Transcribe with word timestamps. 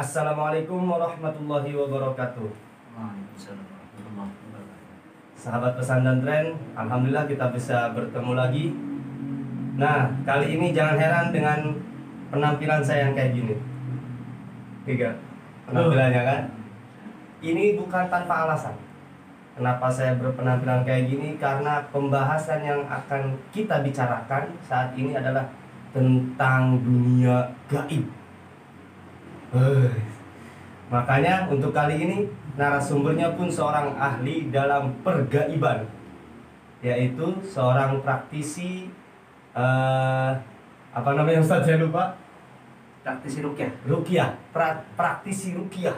Assalamualaikum 0.00 0.88
warahmatullahi 0.88 1.76
wabarakatuh. 1.76 2.48
Waalaikumsalam 2.96 3.68
warahmatullahi 3.68 4.32
wabarakatuh. 4.32 5.36
Sahabat 5.36 5.76
pesan 5.76 6.00
dan 6.00 6.24
tren, 6.24 6.56
alhamdulillah 6.72 7.28
kita 7.28 7.52
bisa 7.52 7.92
bertemu 7.92 8.32
lagi. 8.32 8.72
Nah, 9.76 10.08
kali 10.24 10.56
ini 10.56 10.72
jangan 10.72 10.96
heran 10.96 11.36
dengan 11.36 11.76
penampilan 12.32 12.80
saya 12.80 13.12
yang 13.12 13.12
kayak 13.12 13.36
gini. 13.36 13.60
Tiga 14.88 15.20
penampilannya 15.68 16.22
kan. 16.24 16.42
Ini 17.44 17.76
bukan 17.76 18.04
tanpa 18.08 18.48
alasan. 18.48 18.80
Kenapa 19.52 19.92
saya 19.92 20.16
berpenampilan 20.16 20.80
kayak 20.80 21.12
gini? 21.12 21.36
Karena 21.36 21.84
pembahasan 21.92 22.64
yang 22.64 22.88
akan 22.88 23.36
kita 23.52 23.84
bicarakan 23.84 24.48
saat 24.64 24.96
ini 24.96 25.12
adalah 25.12 25.44
tentang 25.92 26.80
dunia 26.80 27.52
gaib. 27.68 28.19
Hei. 29.50 29.90
Makanya 30.90 31.46
untuk 31.46 31.70
kali 31.70 31.98
ini 31.98 32.18
narasumbernya 32.54 33.34
pun 33.34 33.46
seorang 33.46 33.94
ahli 33.94 34.50
dalam 34.50 34.90
pergaiban 35.02 35.86
yaitu 36.80 37.26
seorang 37.44 38.00
praktisi 38.00 38.88
eh 39.52 40.30
apa 40.90 41.10
namanya 41.12 41.38
Ustaz 41.38 41.62
saya 41.62 41.76
lupa 41.78 42.16
Praktisi 43.00 43.40
rukyah. 43.40 43.70
rukiah 43.84 44.30
pra- 44.50 44.82
praktisi 44.94 45.52
rukiah 45.52 45.94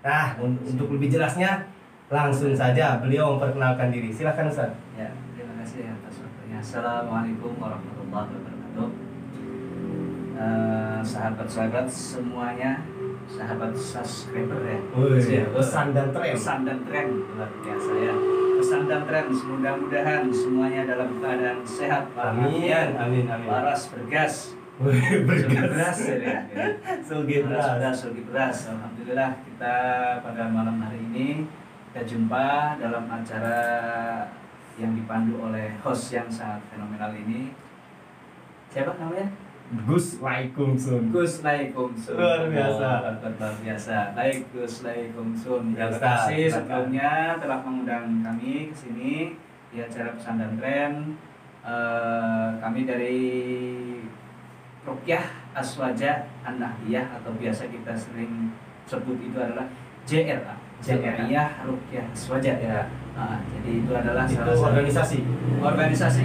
nah 0.00 0.34
un- 0.38 0.58
untuk 0.58 0.90
lebih 0.90 1.08
jelasnya 1.08 1.68
langsung 2.08 2.50
saja 2.52 2.98
beliau 2.98 3.36
memperkenalkan 3.36 3.92
diri 3.92 4.10
silakan 4.10 4.48
Ustaz 4.48 4.70
Ya, 4.94 5.10
terima 5.32 5.54
kasih 5.60 5.90
atas 5.90 6.14
waktunya. 6.18 6.58
Assalamualaikum 6.58 7.52
warahmatullahi 7.56 8.28
wabarakatuh. 8.30 8.88
Eh, 10.32 11.00
sahabat-sahabat 11.02 11.86
semuanya, 11.88 12.82
sahabat 13.30 13.72
subscriber 13.76 14.60
ya. 14.64 14.78
Wih, 14.96 15.20
Ya, 15.22 15.44
pesan 15.50 15.94
dan 15.94 16.10
tren 16.10 16.34
Pesan 16.34 16.58
dan 16.66 16.78
tren 16.86 17.06
luar 17.12 17.50
biasa 17.62 17.92
ya. 17.98 18.14
Pesan 18.58 18.82
dan 18.86 19.02
tren 19.06 19.26
mudah-mudahan 19.30 20.22
semuanya 20.30 20.82
dalam 20.86 21.18
keadaan 21.18 21.60
sehat 21.66 22.10
amin 22.14 22.66
walafiat, 22.66 22.88
amin 22.98 23.24
amin 23.26 23.48
waras 23.48 23.90
bergas. 23.90 24.34
Sugi 24.82 25.14
beras 25.22 25.46
bergas 25.46 25.98
ya. 26.08 26.16
ya. 26.18 26.38
Sugi 27.08 27.36
beras, 27.44 27.66
beras 27.78 27.96
sugi 28.02 28.22
beras. 28.26 28.58
Alhamdulillah 28.66 29.30
kita 29.46 29.74
pada 30.24 30.42
malam 30.50 30.80
hari 30.82 30.98
ini 31.12 31.28
kita 31.92 32.02
jumpa 32.08 32.80
dalam 32.80 33.04
acara 33.04 33.60
yang 34.80 34.96
dipandu 34.96 35.36
oleh 35.44 35.76
host 35.84 36.16
yang 36.16 36.26
sangat 36.32 36.64
fenomenal 36.72 37.12
ini. 37.12 37.52
Siapa 38.72 38.96
namanya? 38.96 39.28
Gus 39.72 40.20
Waikumsun 40.20 41.08
Gus 41.08 41.40
Lai 41.40 41.72
Kumsun. 41.72 42.12
Luar 42.20 42.44
biasa. 42.44 42.88
Oh, 43.08 43.32
luar 43.40 43.54
biasa. 43.56 43.96
Baik 44.12 44.52
Gus 44.52 44.84
Lai 44.84 45.08
Kumsun. 45.16 45.72
Ya, 45.72 45.88
Terima 45.88 46.28
kasih 46.28 46.42
sebelumnya 46.52 47.40
telah 47.40 47.58
mengundang 47.64 48.20
kami 48.20 48.68
ke 48.68 48.76
sini 48.76 49.12
di 49.72 49.76
acara 49.80 50.12
pesan 50.12 50.36
dan 50.36 50.52
tren. 50.60 50.92
Eh, 51.64 52.48
kami 52.60 52.84
dari 52.84 53.20
Rukyah 54.84 55.24
Aswaja 55.56 56.26
An-Nahdiyah 56.44 57.22
atau 57.22 57.32
biasa 57.38 57.70
kita 57.72 57.96
sering 57.96 58.52
sebut 58.84 59.16
itu 59.24 59.38
adalah 59.40 59.70
JRA. 60.04 60.58
JRA. 60.84 61.46
Rukyah 61.64 62.04
Aswaja 62.12 62.52
ya. 62.60 62.90
Nah, 63.16 63.40
jadi 63.40 63.70
itu 63.80 63.92
adalah 63.94 64.24
itu 64.28 64.36
salah 64.36 64.52
satu 64.52 64.68
organisasi 64.68 65.18
organisasi 65.62 66.24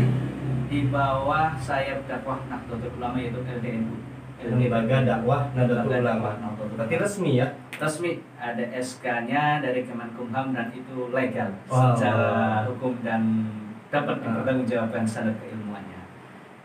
di 0.68 0.88
bawah 0.88 1.56
sayap 1.58 2.04
dakwah 2.06 2.40
Nahdlatul 2.46 2.92
Ulama 2.96 3.16
yaitu 3.18 3.40
LDNU. 3.40 3.96
lembaga 4.38 5.02
dakwah 5.02 5.50
Nahdlatul 5.52 5.98
Ulama 5.98 6.38
berarti 6.78 6.96
resmi 6.96 7.42
ya 7.42 7.48
resmi 7.74 8.22
ada 8.38 8.62
SK-nya 8.70 9.60
dari 9.60 9.82
Kemenkumham 9.82 10.54
dan 10.54 10.70
itu 10.70 11.10
legal 11.10 11.50
Wow. 11.66 11.98
secara 11.98 12.30
hukum 12.70 12.94
dan 13.02 13.50
dapat 13.90 14.22
Ah. 14.22 14.24
dipertanggungjawabkan 14.30 15.04
standar 15.04 15.34
keilmuannya. 15.40 16.02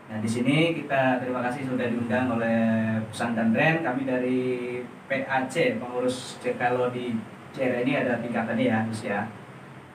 Nah 0.05 0.17
di 0.19 0.29
sini 0.29 0.55
kita 0.75 1.17
terima 1.17 1.41
kasih 1.41 1.65
sudah 1.65 1.87
diundang 1.87 2.29
oleh 2.29 2.59
Pesan 3.09 3.33
dan 3.33 3.49
Ren 3.49 3.81
kami 3.81 4.03
dari 4.03 4.41
PAC 5.07 5.79
pengurus 5.79 6.37
C 6.37 6.53
kalau 6.53 6.91
di 6.91 7.17
CR 7.51 7.81
ini 7.81 7.93
ada 7.95 8.19
tingkatannya 8.19 8.65
ya 8.65 8.79
Gus 8.85 9.01
ya. 9.03 9.25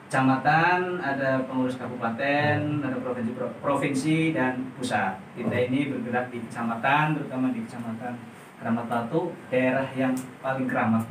Kecamatan, 0.09 0.97
ada 0.97 1.37
pengurus 1.45 1.77
kabupaten, 1.77 2.57
ada 2.81 2.97
provinsi 2.97 3.29
provinsi 3.61 4.33
dan 4.33 4.57
pusat. 4.73 5.13
Kita 5.37 5.53
Oh. 5.53 5.65
ini 5.69 5.93
bergerak 5.93 6.33
di 6.33 6.41
kecamatan, 6.49 7.13
terutama 7.13 7.53
di 7.53 7.61
kecamatan 7.61 8.17
Keramat 8.57 8.89
Batu, 8.89 9.31
daerah 9.53 9.85
yang 9.93 10.11
paling 10.41 10.65
keramat. 10.65 11.05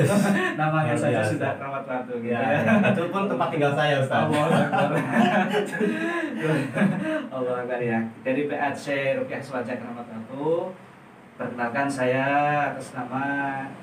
Namanya 0.60 0.92
saja 0.92 1.24
sudah 1.24 1.56
Keramat 1.56 1.82
Batu 1.88 2.20
gitu 2.20 2.28
ya, 2.28 2.62
ya. 2.62 2.92
itu 2.92 3.02
pun 3.08 3.24
tempat 3.24 3.48
tinggal 3.50 3.72
saya 3.72 4.04
Ustaz 4.04 4.20
Allah 4.28 4.46
Akbar. 4.68 5.00
Allah 7.32 7.54
Akbar 7.64 7.80
ya. 7.80 7.98
Dari 8.20 8.42
PAC 8.52 8.84
Rupiah 9.16 9.40
Swaja 9.40 9.74
Keramat 9.80 10.06
Batu, 10.12 10.76
perkenalkan 11.42 11.90
saya 11.90 12.24
atas 12.70 12.94
nama 12.94 13.22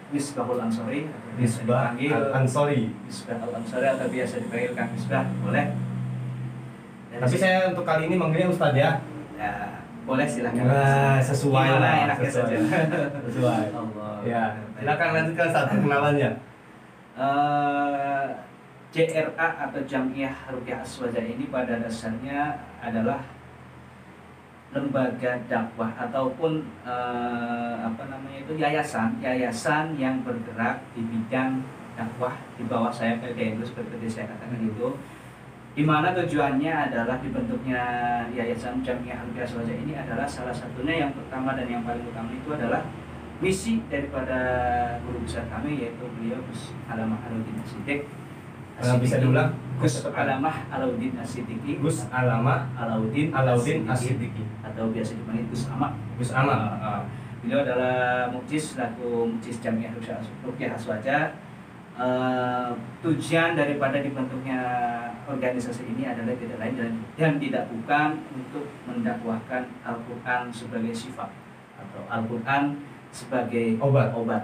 Misbahul 0.10 0.64
Ansori. 0.64 1.12
Misbah 1.36 1.94
Ansori 2.32 2.88
Misbah 3.04 3.36
Al 3.38 3.52
Ansori 3.60 3.88
atau 3.88 4.08
biasa 4.08 4.34
dipanggil 4.40 4.72
Kang 4.72 4.90
Misbah, 4.96 5.28
boleh? 5.44 5.66
Dan 7.10 7.20
tapi 7.20 7.36
saya 7.36 7.58
untuk 7.68 7.84
kali 7.84 8.08
ini 8.08 8.16
manggilnya 8.16 8.48
Ustaz 8.48 8.72
ya 8.72 9.04
ya, 9.36 9.52
boleh 10.04 10.26
silakan. 10.26 10.64
Wah, 10.64 11.18
sesuai 11.20 11.68
Gimana 11.68 11.84
lah, 11.84 11.96
enaknya 12.08 12.30
sesuai. 12.32 12.48
saja. 12.48 12.58
sesuai 13.28 13.64
Allah. 13.72 14.14
ya 14.24 14.44
silakan 14.80 15.08
lanjutkan 15.14 15.46
Ustaz 15.52 15.64
perkenalannya 15.68 16.32
Eh, 17.20 18.28
JRA 18.96 19.48
atau 19.68 19.82
Jamiah 19.84 20.32
Rukyah 20.48 20.80
Aswaja 20.80 21.20
ini 21.20 21.52
pada 21.52 21.76
dasarnya 21.84 22.56
adalah 22.80 23.20
lembaga 24.70 25.42
dakwah 25.50 25.90
ataupun 25.98 26.62
eh, 26.86 27.76
apa 27.82 28.04
namanya 28.06 28.38
itu 28.46 28.54
yayasan 28.54 29.18
yayasan 29.18 29.98
yang 29.98 30.22
bergerak 30.22 30.86
di 30.94 31.02
bidang 31.10 31.66
dakwah 31.98 32.38
di 32.54 32.64
bawah 32.70 32.94
saya 32.94 33.18
PDNU 33.18 33.66
seperti 33.66 33.90
tadi 33.98 34.08
saya 34.08 34.26
katakan 34.30 34.62
itu. 34.62 34.94
Di 35.70 35.86
mana 35.86 36.12
tujuannya 36.12 36.92
adalah 36.92 37.22
dibentuknya 37.24 37.82
yayasan 38.34 38.84
Jamiah 38.84 39.22
Rukyah 39.22 39.48
Aswaja 39.48 39.74
ini 39.74 39.94
adalah 39.96 40.28
salah 40.28 40.52
satunya 40.52 41.08
yang 41.08 41.12
pertama 41.14 41.56
dan 41.56 41.70
yang 41.70 41.86
paling 41.86 42.04
utama 42.04 42.34
itu 42.36 42.50
adalah 42.52 42.84
misi 43.40 43.80
daripada 43.88 44.38
guru 45.08 45.24
besar 45.24 45.48
kami 45.48 45.80
yaitu 45.80 46.04
beliau 46.20 46.42
Gus 46.52 46.76
Alamah 46.92 47.24
Alauddin 47.24 47.64
Asidik 47.64 48.04
Eh, 48.80 48.96
bisa 49.04 49.20
diulang? 49.20 49.52
Gus 49.80 50.04
Alamah 50.08 50.56
Alauddin 50.72 51.16
Asidiki. 51.20 51.80
Gus 51.80 52.08
Alama 52.12 52.68
Alauddin 52.76 53.32
Alauddin 53.32 53.84
Asidiki, 53.88 54.44
atau 54.64 54.92
biasa 54.92 55.16
dipanggil 55.16 55.48
Gus 55.52 55.68
Amak. 55.72 55.92
Gus 56.20 56.32
Ama 56.36 56.52
Ah, 56.52 56.76
ah. 56.80 57.02
beliau 57.40 57.64
adalah 57.64 58.28
mukjis 58.32 58.76
selaku 58.76 59.36
mukjis 59.36 59.60
Jamiah 59.64 59.92
Rukyah 60.44 60.76
Aswaja. 60.76 61.32
Eh, 62.00 62.70
tujuan 63.04 63.60
daripada 63.60 64.00
dibentuknya 64.00 64.60
organisasi 65.28 65.84
ini 65.96 66.08
adalah 66.08 66.32
tidak 66.40 66.58
lain 66.60 66.76
dan, 66.80 66.92
dan 67.20 67.34
tidak 67.36 67.68
bukan 67.68 68.24
untuk 68.32 68.64
mendakwahkan 68.88 69.68
Al-Quran 69.84 70.48
sebagai 70.48 70.96
sifat 70.96 71.28
atau 71.76 72.02
Al-Quran 72.08 72.80
sebagai 73.12 73.76
obat. 73.84 74.16
obat 74.16 74.44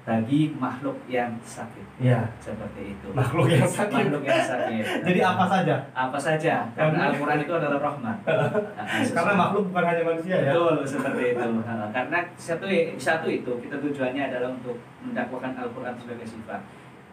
bagi 0.00 0.56
makhluk 0.56 0.96
yang 1.12 1.36
sakit. 1.44 1.84
Ya. 2.00 2.24
Seperti 2.40 2.96
itu. 2.96 3.08
Makhluk 3.12 3.52
yang 3.52 3.68
sakit. 3.68 4.08
Makhluk 4.08 4.24
yang 4.24 4.40
sakit. 4.40 4.84
Jadi 5.06 5.20
apa 5.20 5.44
saja? 5.44 5.74
Apa 5.92 6.18
saja. 6.18 6.54
Karena 6.72 7.12
Al-Quran 7.12 7.38
itu 7.44 7.52
adalah 7.52 7.78
rahmat. 7.78 8.16
Karena 9.16 9.32
makhluk 9.36 9.68
bukan 9.68 9.84
hanya 9.84 10.02
manusia 10.08 10.36
ya? 10.40 10.52
Betul 10.56 10.76
seperti 10.88 11.22
itu. 11.36 11.48
Karena 11.96 12.18
satu 12.40 12.66
satu 12.96 13.28
itu 13.28 13.52
kita 13.60 13.76
tujuannya 13.76 14.22
adalah 14.32 14.48
untuk 14.56 14.76
mendakwakan 15.04 15.52
Al-Quran 15.60 15.94
sebagai 16.00 16.24
sifat. 16.24 16.60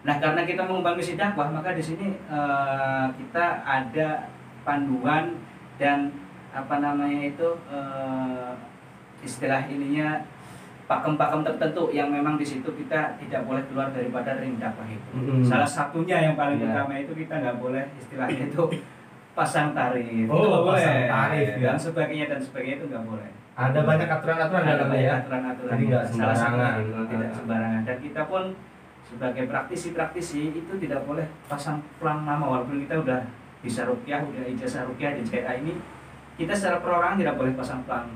Nah 0.07 0.15
karena 0.23 0.47
kita 0.47 0.63
mengembang 0.63 0.95
misi 0.95 1.19
dakwah 1.19 1.51
maka 1.51 1.75
di 1.75 1.83
sini 1.83 2.15
eh, 2.15 3.05
kita 3.19 3.67
ada 3.67 4.31
panduan 4.63 5.35
dan 5.75 6.15
apa 6.55 6.79
namanya 6.79 7.27
itu 7.27 7.49
eh, 7.67 8.55
istilah 9.19 9.67
ininya 9.67 10.23
pakem-pakem 10.87 11.43
tertentu 11.43 11.91
yang 11.91 12.07
memang 12.07 12.35
di 12.35 12.43
situ 12.43 12.63
kita 12.65 13.19
tidak 13.19 13.43
boleh 13.43 13.59
keluar 13.67 13.91
daripada 13.91 14.39
ring 14.39 14.55
dakwah 14.55 14.87
itu. 14.87 15.09
Mm-mm. 15.13 15.43
Salah 15.43 15.67
satunya 15.67 16.17
yang 16.21 16.33
paling 16.33 16.57
Iya. 16.57 16.71
utama 16.71 16.95
itu 16.95 17.11
kita 17.13 17.33
nggak 17.37 17.57
boleh 17.59 17.83
istilahnya 17.93 18.47
itu 18.47 18.63
pasang 19.33 19.75
tarif. 19.75 20.25
Oh, 20.25 20.33
Itu 20.33 20.47
nggak 20.47 20.63
pasang 20.65 20.97
tarif, 21.05 21.47
ya. 21.51 21.59
dan 21.61 21.77
sebagainya 21.77 22.25
dan 22.27 22.39
sebagainya 22.39 22.75
itu 22.77 22.87
nggak 22.87 23.05
boleh. 23.05 23.29
ada 23.57 23.79
banyak 23.81 24.05
aturan-aturan 24.07 24.61
Ada 24.61 24.69
dalamnya 24.71 24.85
banyak 24.87 25.01
ya 25.03 25.13
aturan-aturan. 25.17 25.71
Jadi 25.73 25.83
nggak 25.83 26.03
Salah 26.07 26.15
satunya 26.31 26.37
sembarangan. 26.37 26.77
itu 26.79 27.01
tidak 27.09 27.31
sembarangan. 27.33 27.81
Dan 27.83 27.97
kita 27.99 28.21
pun 28.23 28.43
sebagai 29.03 29.43
praktisi-praktisi 29.47 30.41
itu 30.53 30.73
tidak 30.77 31.01
boleh 31.03 31.25
pasang 31.45 31.77
pelang 31.97 32.21
nama 32.21 32.45
walaupun 32.45 32.77
kita 32.79 32.95
udah 32.97 33.19
bisa 33.57 33.81
rukyah, 33.83 34.21
udah 34.21 34.43
ijazah 34.47 34.85
rukyah 34.85 35.17
di 35.17 35.23
CRA 35.25 35.57
ini, 35.57 35.73
kita 36.35 36.53
secara 36.53 36.77
perorangan 36.77 37.17
tidak 37.17 37.35
boleh 37.35 37.51
pasang 37.51 37.81
pelang 37.83 38.07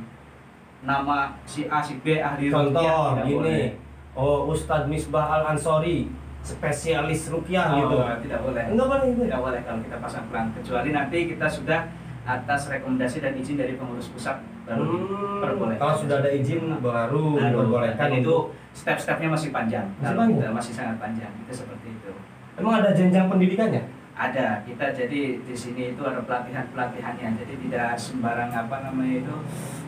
nama 0.82 1.18
si 1.44 1.66
A 1.66 1.80
si 1.80 1.98
B 1.98 2.18
ahli 2.18 2.50
Contoh, 2.50 2.74
rukyah 2.76 3.22
gini. 3.22 3.34
boleh. 3.36 3.66
oh 4.14 4.50
Ustadz 4.50 4.86
Misbah 4.86 5.26
Al 5.32 5.44
Ansori 5.48 6.10
spesialis 6.42 7.30
rukyah 7.30 7.78
gitu. 7.78 7.96
Oh, 7.96 8.18
tidak 8.18 8.40
boleh. 8.42 8.64
Enggak 8.66 8.88
boleh 8.88 9.06
itu. 9.08 9.22
Tidak 9.24 9.40
boleh 9.40 9.60
kalau 9.62 9.80
kita 9.80 9.98
pasang 9.98 10.26
pelang 10.28 10.50
kecuali 10.52 10.90
nanti 10.90 11.18
kita 11.28 11.46
sudah 11.46 11.80
atas 12.22 12.62
rekomendasi 12.68 13.18
dan 13.18 13.34
izin 13.34 13.56
dari 13.56 13.74
pengurus 13.74 14.06
pusat 14.08 14.38
baru 14.62 14.82
Hmm, 14.84 15.42
diperbolehkan. 15.42 15.80
kalau 15.80 15.96
sudah 15.98 16.18
ada 16.18 16.30
izin 16.30 16.62
baru 16.78 16.82
Baru. 16.82 17.26
diperbolehkan 17.36 18.08
Dan 18.10 18.20
itu 18.20 18.36
step-stepnya 18.74 19.30
masih 19.30 19.50
panjang. 19.50 19.86
Masih 19.98 20.16
panjang? 20.16 20.52
masih 20.52 20.74
sangat 20.74 20.98
panjang. 20.98 21.32
Itu 21.40 21.54
seperti 21.56 21.88
itu. 21.92 22.12
Emang 22.58 22.74
ada 22.78 22.90
jenjang 22.92 23.26
pendidikannya? 23.26 23.82
Ada, 24.22 24.62
kita 24.70 24.94
jadi 24.94 25.42
di 25.42 25.56
sini 25.58 25.98
itu 25.98 26.02
ada 26.06 26.22
pelatihan-pelatihannya. 26.22 27.42
Jadi 27.42 27.54
tidak 27.66 27.98
sembarang 27.98 28.54
apa 28.54 28.86
namanya 28.86 29.16
itu 29.26 29.36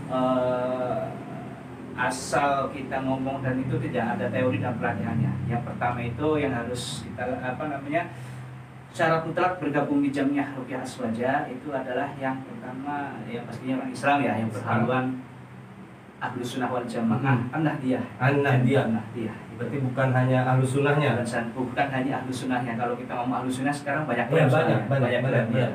eh, 0.09 1.01
asal 1.93 2.73
kita 2.73 3.05
ngomong 3.05 3.45
dan 3.45 3.61
itu 3.61 3.77
tidak 3.77 4.17
ada 4.17 4.25
teori 4.33 4.57
dan 4.57 4.73
pelatihannya. 4.81 5.31
Yang 5.45 5.63
pertama 5.69 6.01
itu 6.01 6.27
yang 6.41 6.53
harus 6.57 7.05
kita 7.05 7.37
apa 7.45 7.63
namanya 7.69 8.09
syarat 8.93 9.25
mutlak 9.25 9.57
bergabung 9.57 10.05
di 10.05 10.09
jamiah 10.13 10.49
rukyah 10.53 10.85
aswaja 10.85 11.49
itu 11.49 11.69
adalah 11.73 12.13
yang 12.21 12.37
pertama 12.45 13.17
ya 13.25 13.41
pastinya 13.41 13.81
orang 13.81 13.89
Islam 13.89 14.17
ya 14.21 14.33
yang 14.37 14.49
berhaluan 14.53 15.05
ahlu 16.23 16.39
sunnah 16.41 16.71
wal 16.71 16.85
jamaah 16.85 17.19
Mhm. 17.19 17.51
an-nahdiyah 17.51 18.03
An-Nahdiyah. 18.17 18.83
an-nahdiyah 18.87 19.35
Berarti 19.53 19.77
bukan 19.77 20.07
hanya 20.09 20.39
ahlu 20.47 20.63
sunnahnya. 20.63 21.19
dan 21.19 21.45
bukan 21.51 21.87
hanya 21.89 22.11
ahlu 22.17 22.31
sunnahnya 22.31 22.73
kalau 22.73 22.95
kita 22.95 23.11
ngomong 23.13 23.43
ahlu 23.43 23.51
sunnah 23.51 23.69
sekarang 23.71 24.07
banyak 24.07 24.25
brand 24.25 24.47
banyak, 24.47 24.79
banyak, 24.87 25.09
banyak, 25.21 25.45
ya. 25.45 25.47
banyak. 25.51 25.71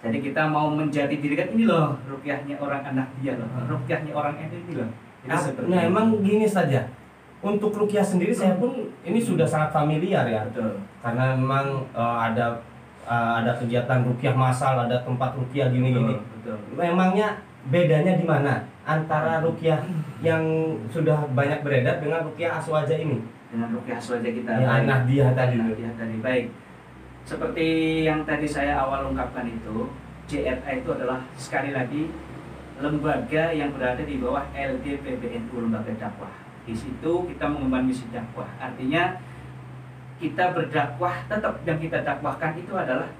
jadi 0.00 0.18
kita 0.22 0.42
mau 0.46 0.70
menjadi 0.70 1.12
diri 1.12 1.34
kan 1.34 1.48
ini 1.50 1.64
loh 1.66 1.98
rukyahnya 2.06 2.56
orang 2.56 2.82
anak 2.86 3.06
dia 3.18 3.34
loh 3.34 3.44
Hmm. 3.46 3.66
rukyahnya 3.68 4.12
orang 4.12 4.34
ini 4.38 4.56
ini 4.62 4.72
loh 4.78 4.90
Jadi 5.20 5.28
Ah, 5.28 5.36
seperti 5.36 5.68
Nah 5.68 5.80
emang 5.84 6.06
gini 6.24 6.48
saja. 6.48 6.80
Untuk 7.40 7.72
rukyah 7.74 8.00
sendiri 8.00 8.32
saya 8.32 8.56
pun 8.56 8.72
ini 9.02 9.20
sudah 9.20 9.44
sangat 9.44 9.68
familiar 9.70 10.24
ya. 10.24 10.44
betul 10.46 10.80
Karena 10.98 11.36
memang 11.36 11.84
eh, 11.92 12.18
ada 12.22 12.56
eh, 13.02 13.32
ada 13.36 13.52
kegiatan 13.54 14.00
rukyah 14.00 14.32
massal, 14.32 14.80
ada 14.80 14.96
tempat 14.98 15.34
rukyah 15.34 15.68
gini-gini. 15.68 16.16
Memangnya 16.72 17.36
bedanya 17.68 18.16
di 18.16 18.24
mana? 18.24 18.64
Antara 18.88 19.44
rukyah 19.44 19.84
yang 20.24 20.42
sudah 20.88 21.28
banyak 21.36 21.60
beredar 21.60 22.00
dengan 22.00 22.24
rukyah 22.24 22.56
aswaja 22.56 22.96
ini? 22.96 23.20
dengan 23.50 23.68
rukyah 23.74 23.98
aswaja 23.98 24.30
kita. 24.30 24.50
Ya, 24.62 24.66
baik. 24.66 24.86
Nahdiyah 24.86 25.30
tadi. 25.34 25.54
Nahdiyah 25.58 25.92
tadi. 25.98 26.14
Baik. 26.22 26.46
Seperti 27.26 27.68
yang 28.06 28.22
tadi 28.24 28.46
saya 28.46 28.80
awal 28.80 29.10
ungkapkan 29.12 29.46
itu 29.46 29.90
JRA 30.30 30.70
itu 30.78 30.88
adalah 30.94 31.20
sekali 31.34 31.74
lagi 31.74 32.08
lembaga 32.80 33.52
yang 33.52 33.74
berada 33.76 34.00
di 34.00 34.16
bawah 34.16 34.46
LDPBNU 34.54 35.54
lembaga 35.68 35.92
dakwah. 35.98 36.32
Di 36.64 36.72
situ 36.72 37.12
kita 37.28 37.44
mengemban 37.50 37.84
misi 37.84 38.06
dakwah. 38.14 38.48
Artinya 38.62 39.18
kita 40.22 40.54
berdakwah 40.54 41.26
tetap 41.26 41.60
yang 41.66 41.78
kita 41.82 41.98
dakwahkan 42.06 42.56
itu 42.56 42.72
adalah 42.72 43.10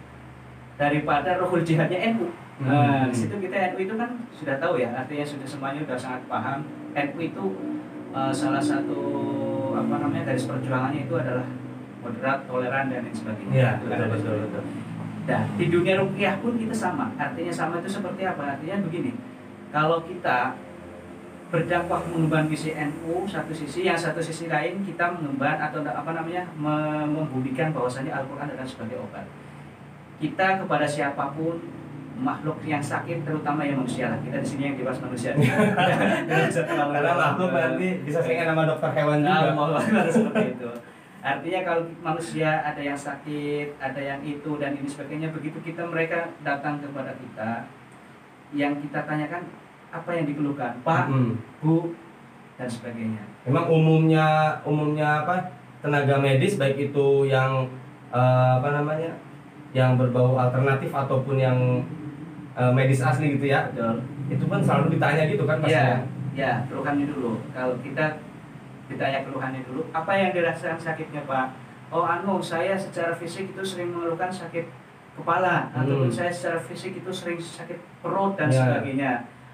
daripada 0.80 1.36
rohul 1.36 1.60
jihadnya 1.60 2.16
NU 2.16 2.32
Nah, 2.60 3.08
di 3.08 3.16
situ 3.16 3.34
kita 3.40 3.72
NU 3.72 3.78
itu 3.88 3.94
kan 3.96 4.10
sudah 4.36 4.56
tahu 4.60 4.76
ya, 4.76 4.92
artinya 4.92 5.24
sudah 5.24 5.48
semuanya 5.48 5.80
sudah 5.88 5.98
sangat 5.98 6.22
paham. 6.28 6.60
NU 6.92 7.18
itu 7.24 7.44
eh, 8.12 8.32
salah 8.36 8.60
satu 8.60 9.00
apa 9.72 9.94
namanya 9.96 10.28
garis 10.28 10.44
perjuangannya 10.44 11.08
itu 11.08 11.14
adalah 11.16 11.46
moderat, 12.04 12.38
toleran 12.44 12.92
dan 12.92 13.00
lain 13.08 13.16
sebagainya. 13.16 13.52
Iya, 13.56 13.70
betul, 13.80 14.06
betul, 14.12 14.34
betul. 14.44 14.64
Nah, 15.28 15.42
di 15.56 15.66
dunia 15.68 15.94
rukyah 16.00 16.34
pun 16.40 16.56
kita 16.56 16.74
sama. 16.76 17.12
Artinya 17.16 17.52
sama 17.52 17.80
itu 17.80 17.88
seperti 17.88 18.22
apa? 18.24 18.56
Artinya 18.56 18.76
begini. 18.84 19.12
Kalau 19.70 20.02
kita 20.04 20.58
berdakwah 21.50 22.00
mengemban 22.06 22.46
misi 22.46 22.70
NU 22.76 23.26
satu 23.26 23.50
sisi, 23.50 23.82
yang 23.82 23.98
satu 23.98 24.22
sisi 24.22 24.46
lain 24.46 24.86
kita 24.86 25.10
mengemban 25.10 25.58
atau 25.58 25.82
apa 25.82 26.10
namanya 26.14 26.46
mem- 26.54 27.10
membumikan 27.10 27.74
bahwasanya 27.74 28.22
Al-Qur'an 28.22 28.52
adalah 28.52 28.68
sebagai 28.68 29.02
obat. 29.02 29.26
Kita 30.22 30.62
kepada 30.62 30.86
siapa 30.86 31.32
pun 31.34 31.58
makhluk 32.18 32.58
yang 32.66 32.82
sakit 32.82 33.22
terutama 33.22 33.64
yang 33.64 33.80
manusia 33.80 34.10
lah 34.12 34.18
kita 34.20 34.42
di 34.42 34.48
sini 34.48 34.62
yang 34.72 34.76
dibahas 34.76 35.00
manusia 35.00 35.32
Karena 35.38 37.12
makhluk 37.16 37.48
berarti 37.54 37.86
bisa 38.04 38.18
singkat 38.20 38.46
nama 38.50 38.66
dokter 38.66 38.90
hewan 38.92 39.22
juga. 39.24 39.50
Nah, 39.56 40.08
seperti 40.10 40.46
itu. 40.58 40.70
Artinya 41.20 41.60
kalau 41.68 41.82
manusia 42.00 42.64
ada 42.64 42.80
yang 42.80 42.96
sakit, 42.96 43.76
ada 43.76 44.00
yang 44.00 44.20
itu 44.24 44.56
dan 44.56 44.72
ini 44.72 44.88
sebagainya, 44.88 45.28
begitu 45.36 45.60
kita 45.60 45.84
mereka 45.84 46.32
datang 46.40 46.80
kepada 46.80 47.12
kita, 47.12 47.68
yang 48.56 48.72
kita 48.80 49.04
tanyakan 49.04 49.44
apa 49.92 50.10
yang 50.16 50.24
dikeluhkan, 50.24 50.80
Pak, 50.80 51.12
Hmm. 51.12 51.36
Bu, 51.60 51.92
dan 52.56 52.68
sebagainya. 52.68 53.20
Memang 53.44 53.68
umumnya 53.68 54.56
umumnya 54.64 55.24
apa 55.24 55.52
tenaga 55.84 56.16
medis 56.20 56.56
baik 56.56 56.92
itu 56.92 57.28
yang 57.28 57.68
eh, 58.12 58.50
apa 58.56 58.68
namanya 58.80 59.12
yang 59.70 59.94
berbau 59.94 60.34
alternatif 60.34 60.90
ataupun 60.90 61.36
yang 61.36 61.56
eh, 62.52 62.72
medis 62.74 62.98
asli 63.00 63.38
gitu 63.38 63.46
ya 63.46 63.70
Betul. 63.70 64.02
itu 64.28 64.44
kan 64.46 64.60
selalu 64.60 64.98
ditanya 64.98 65.22
gitu 65.26 65.44
kan 65.44 65.56
Iya, 65.58 65.64
pastinya. 65.64 65.96
ya, 66.34 66.52
keluhannya 66.66 67.06
dulu. 67.06 67.30
Kalau 67.50 67.74
kita 67.78 68.06
ditanya 68.86 69.22
keluhannya 69.22 69.62
dulu, 69.64 69.86
apa 69.90 70.12
yang 70.12 70.30
dirasakan 70.30 70.74
sakitnya, 70.76 71.22
Pak? 71.24 71.46
Oh, 71.90 72.02
anu, 72.02 72.38
saya 72.38 72.74
secara 72.74 73.14
fisik 73.14 73.50
itu 73.50 73.62
sering 73.62 73.90
mengeluhkan 73.90 74.30
sakit 74.30 74.66
kepala 75.14 75.70
ataupun 75.70 76.06
Hmm. 76.06 76.14
saya 76.14 76.30
secara 76.30 76.58
fisik 76.60 76.96
itu 76.96 77.10
sering 77.10 77.38
sakit 77.38 77.78
perut 77.98 78.34
dan 78.34 78.46
Ya. 78.46 78.62
sebagainya. 78.62 79.12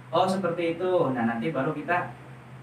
Oh, 0.09 0.25
seperti 0.25 0.77
itu. 0.77 0.93
Nah, 1.13 1.25
nanti 1.27 1.49
baru 1.49 1.73
kita 1.73 2.13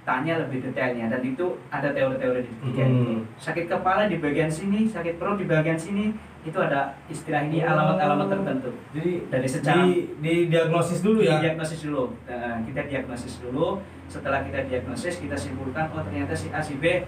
tanya 0.03 0.35
lebih 0.37 0.59
detailnya 0.61 1.07
dan 1.07 1.21
itu 1.21 1.45
ada 1.67 1.89
teori-teori 1.89 2.41
di 2.41 2.53
tiga 2.61 2.83
Hmm. 2.83 3.23
Sakit 3.35 3.65
kepala 3.65 4.05
di 4.05 4.17
bagian 4.17 4.47
sini, 4.47 4.85
sakit 4.85 5.15
perut 5.15 5.35
di 5.35 5.45
bagian 5.45 5.75
sini, 5.75 6.11
itu 6.41 6.57
ada 6.57 6.91
istilah 7.07 7.39
ini 7.41 7.59
alamat-alamat 7.59 8.27
tertentu. 8.29 8.71
Jadi 8.91 9.11
Dari 9.27 9.47
secara 9.47 9.79
di, 9.81 10.11
di 10.19 10.33
diagnosis 10.47 10.99
dulu 10.99 11.19
ya. 11.21 11.39
diagnosis 11.39 11.79
dulu 11.81 12.11
Nah, 12.25 12.59
kita 12.61 12.81
diagnosis 12.83 13.39
dulu 13.39 13.79
setelah 14.05 14.43
kita 14.43 14.59
diagnosis 14.63 15.17
kita 15.17 15.33
simpulkan 15.33 15.87
oh 15.89 16.03
ternyata 16.03 16.31
si 16.33 16.47
A 16.49 16.59
si 16.59 16.75
B 16.75 17.01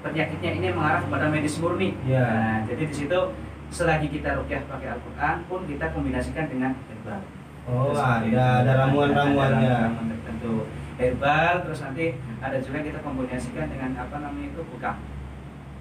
penyakitnya 0.00 0.50
ini 0.52 0.66
mengarah 0.70 1.00
kepada 1.00 1.26
medis 1.26 1.56
murni 1.56 1.96
Iya. 2.04 2.20
nah, 2.20 2.58
jadi 2.66 2.82
di 2.84 2.94
situ 2.94 3.20
selagi 3.70 4.06
kita 4.08 4.36
rukyah 4.36 4.60
pakai 4.66 4.92
Al-Quran 4.92 5.36
pun 5.46 5.60
kita 5.64 5.88
kombinasikan 5.90 6.46
dengan 6.46 6.74
herbal 6.84 7.22
Oh, 7.64 7.88
Terus 7.88 8.04
ada 8.04 8.44
ada 8.60 8.72
ramuan-ramuannya. 8.76 9.72
ramuan 9.88 10.06
tertentu 10.12 10.68
herbal 10.96 11.54
terus 11.62 11.80
nanti 11.80 12.04
ada 12.38 12.56
juga 12.56 12.78
kita 12.80 12.98
kombinasikan 13.00 13.66
dengan 13.66 13.90
apa 13.96 14.16
namanya 14.18 14.48
itu 14.48 14.62
bukam 14.64 14.96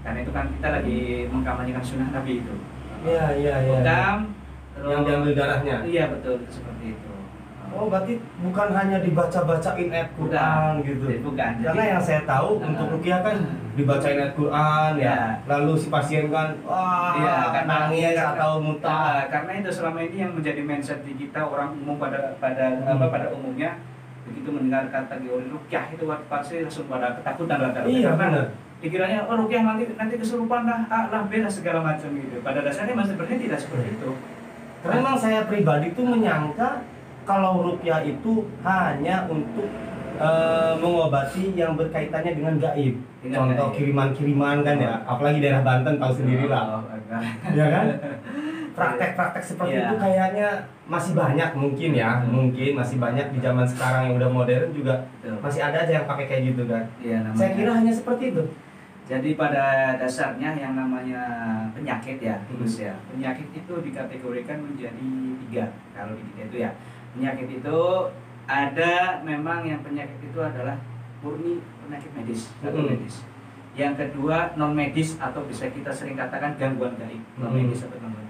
karena 0.02 0.20
itu 0.20 0.32
kan 0.32 0.46
kita 0.52 0.68
lagi 0.72 1.00
mengkampanyekan 1.28 1.84
sunnah 1.84 2.10
Nabi 2.12 2.40
itu 2.40 2.56
Iya, 3.04 3.26
iya, 3.36 3.56
iya. 3.60 3.72
bukam 3.74 4.18
Yang 4.74 5.02
diambil 5.06 5.34
darahnya. 5.34 5.78
iya 5.84 6.04
betul 6.08 6.40
seperti 6.48 6.86
itu 6.92 7.10
Oh, 7.74 7.90
berarti 7.90 8.22
bukan 8.38 8.70
hanya 8.70 9.02
dibaca-bacain 9.02 9.90
ayat 9.90 10.14
Quran 10.14 10.86
gitu. 10.86 11.10
bukan 11.24 11.52
Karena 11.60 11.84
yang 11.90 11.98
saya 12.00 12.22
tahu 12.22 12.62
Nah. 12.62 12.70
untuk 12.70 12.86
rukyah 12.92 13.20
kan 13.20 13.34
dibacain 13.74 14.14
ayat 14.16 14.34
Quran 14.34 14.92
ya. 14.96 15.10
Ya. 15.10 15.20
Lalu 15.50 15.74
si 15.74 15.90
pasien 15.90 16.30
kan 16.30 16.54
wah 16.62 17.18
Iya, 17.18 17.38
karena 17.52 17.74
nangis 17.90 18.14
karena- 18.14 18.30
atau 18.38 18.52
muntah. 18.62 18.94
Nah, 18.94 19.26
karena 19.26 19.52
itu 19.58 19.70
selama 19.74 20.00
ini 20.00 20.18
yang 20.20 20.32
menjadi 20.32 20.62
mindset 20.62 21.02
di 21.02 21.18
kita 21.18 21.42
orang 21.42 21.74
umum 21.76 21.98
pada 21.98 22.38
pada 22.38 22.78
Hmm. 22.78 22.94
apa 22.94 23.06
pada 23.10 23.28
umumnya 23.34 23.74
begitu 24.44 24.60
mendengar 24.60 24.92
kata 24.92 25.24
teori 25.24 25.48
rukyah 25.48 25.96
itu 25.96 26.04
pasti 26.28 26.68
langsung 26.68 26.92
pada 26.92 27.16
ketakutan 27.16 27.58
lah 27.64 27.72
karena 27.72 27.88
Iya, 27.88 28.12
karena 28.20 28.42
pikirannya 28.84 29.20
oh 29.24 29.36
rukyah 29.40 29.62
nanti 29.64 29.84
nanti 29.96 30.14
kesurupan 30.20 30.68
lah 30.68 30.84
A 30.92 31.00
lah 31.08 31.24
B 31.32 31.40
lah 31.40 31.48
segala 31.48 31.80
macam 31.80 32.12
gitu 32.12 32.44
pada 32.44 32.60
dasarnya 32.60 32.92
masih 32.92 33.16
berhenti 33.16 33.48
tidak 33.48 33.64
seperti 33.64 33.96
itu 33.96 34.12
Karena 34.84 35.00
memang 35.00 35.16
saya 35.16 35.48
pribadi 35.48 35.96
tuh 35.96 36.04
menyangka 36.04 36.84
kalau 37.24 37.64
rukyah 37.72 38.04
itu 38.04 38.52
hanya 38.68 39.32
untuk 39.32 39.72
eh, 40.20 40.74
mengobati 40.76 41.56
yang 41.56 41.80
berkaitannya 41.80 42.36
dengan 42.36 42.60
gaib. 42.60 43.00
Dengan 43.24 43.56
Contoh 43.56 43.72
kiriman-kiriman 43.80 44.60
kan 44.60 44.76
ya, 44.76 45.00
apalagi 45.08 45.40
daerah 45.40 45.64
Banten 45.64 46.04
tahu 46.04 46.12
sendiri 46.20 46.52
lah. 46.52 46.84
Oh, 46.84 46.92
agak. 46.92 47.24
ya 47.56 47.66
kan? 47.72 47.86
Praktek-praktek 48.74 49.44
seperti 49.46 49.78
Iya. 49.78 49.86
itu 49.86 49.96
kayaknya 49.98 50.48
masih 50.84 51.14
banyak 51.14 51.50
mungkin 51.54 51.92
ya, 51.94 52.12
Hmm. 52.18 52.30
mungkin 52.30 52.72
masih 52.74 52.98
banyak 52.98 53.28
di 53.30 53.40
zaman 53.40 53.66
sekarang 53.66 54.02
yang 54.10 54.16
udah 54.18 54.30
modern 54.30 54.70
juga 54.70 54.94
Betul. 55.22 55.38
masih 55.40 55.62
ada 55.62 55.78
aja 55.80 55.94
yang 55.94 56.08
pakai 56.08 56.26
kayak 56.26 56.44
gitu 56.52 56.64
kan. 56.66 56.84
Namanya. 57.00 57.38
Saya 57.38 57.52
kira 57.54 57.72
hanya 57.72 57.94
seperti 57.94 58.24
itu. 58.34 58.44
Jadi 59.04 59.30
pada 59.36 59.66
dasarnya 59.96 60.56
yang 60.56 60.74
namanya 60.74 61.22
penyakit 61.72 62.18
ya, 62.18 62.40
Hmm. 62.42 62.58
Gus 62.58 62.80
ya. 62.80 62.96
Penyakit 63.10 63.52
itu 63.52 63.74
dikategorikan 63.84 64.58
menjadi 64.64 65.10
tiga 65.44 65.66
kalau 65.92 66.16
di 66.16 66.24
kita 66.26 66.42
itu 66.48 66.58
ya. 66.64 66.72
Penyakit 67.14 67.48
itu 67.54 67.80
ada 68.44 68.94
memang 69.22 69.64
yang 69.64 69.80
penyakit 69.80 70.18
itu 70.20 70.40
adalah 70.40 70.80
murni 71.20 71.60
penyakit 71.80 72.10
medis 72.12 72.50
atau 72.60 72.80
Hmm. 72.80 72.90
medis. 72.90 73.16
Yang 73.74 73.94
kedua 74.00 74.54
non 74.56 74.72
medis 74.72 75.18
atau 75.18 75.44
bisa 75.44 75.66
kita 75.68 75.90
sering 75.90 76.14
katakan 76.14 76.56
gangguan 76.56 76.96
gaib, 76.96 77.22
non 77.38 77.52
Hmm. 77.52 77.60
medis 77.60 77.84
atau 77.84 77.98
gangguan. 77.98 78.23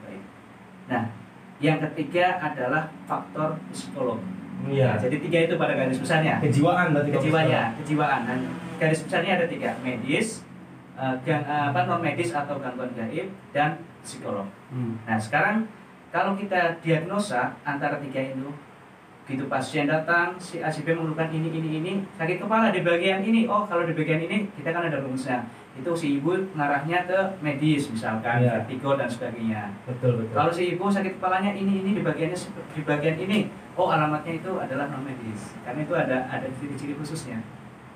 Nah, 0.88 1.04
yang 1.64 1.80
ketiga 1.80 2.40
adalah 2.42 2.92
faktor 3.08 3.56
psikolog. 3.72 4.20
Iya. 4.64 4.96
Jadi 4.96 5.20
tiga 5.28 5.40
itu 5.44 5.56
pada 5.60 5.76
garis 5.76 6.00
besarnya 6.00 6.40
Kejiwaan 6.40 6.96
berarti 6.96 7.12
kejiwanya, 7.12 7.76
kejiwaan 7.84 8.22
dan 8.24 8.40
garis 8.80 9.04
besarnya 9.04 9.36
ada 9.36 9.46
tiga, 9.52 9.76
medis, 9.84 10.48
eh, 10.96 11.16
gang- 11.28 11.44
eh, 11.44 11.64
apa 11.72 11.84
non 11.84 12.00
medis 12.00 12.32
atau 12.32 12.56
gangguan 12.64 12.92
gaib 12.96 13.28
dan 13.52 13.84
psikolog. 14.08 14.48
Hmm. 14.72 14.96
Nah 15.04 15.20
sekarang 15.20 15.68
kalau 16.16 16.40
kita 16.40 16.80
diagnosa 16.80 17.60
antara 17.68 18.00
tiga 18.00 18.24
itu, 18.24 18.56
gitu 19.24 19.48
pasien 19.48 19.88
datang 19.88 20.36
si 20.36 20.60
A 20.60 20.68
si 20.68 20.84
B 20.84 20.92
mengeluhkan 20.92 21.32
ini 21.32 21.48
ini 21.48 21.70
ini 21.80 21.94
sakit 22.20 22.44
kepala 22.44 22.76
di 22.76 22.84
bagian 22.84 23.24
ini, 23.24 23.48
oh 23.48 23.64
kalau 23.64 23.88
di 23.88 23.96
bagian 23.96 24.20
ini 24.20 24.52
kita 24.60 24.76
kan 24.76 24.92
ada 24.92 25.00
rumusnya 25.00 25.48
itu 25.74 25.90
si 25.98 26.22
ibu 26.22 26.38
ngarahnya 26.54 27.10
ke 27.10 27.20
medis 27.42 27.90
misalkan 27.90 28.46
Iya. 28.46 28.62
vertigo 28.62 28.94
dan 28.94 29.10
sebagainya. 29.10 29.74
Betul 29.90 30.22
betul. 30.22 30.36
Kalau 30.38 30.52
si 30.54 30.78
ibu 30.78 30.86
sakit 30.86 31.18
kepalanya 31.18 31.50
ini 31.50 31.82
ini 31.82 31.98
di 31.98 32.04
bagiannya 32.06 32.38
di 32.78 32.82
bagian 32.86 33.18
ini, 33.18 33.50
oh 33.74 33.90
alamatnya 33.90 34.38
itu 34.38 34.52
adalah 34.54 34.86
non 34.94 35.02
medis. 35.02 35.56
Karena 35.66 35.82
itu 35.82 35.94
ada 35.98 36.30
ada 36.30 36.46
ciri-ciri 36.62 36.94
khususnya. 36.94 37.42